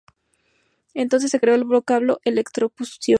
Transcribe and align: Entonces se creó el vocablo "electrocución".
Entonces 0.95 1.29
se 1.29 1.39
creó 1.39 1.53
el 1.53 1.63
vocablo 1.63 2.21
"electrocución". 2.23 2.97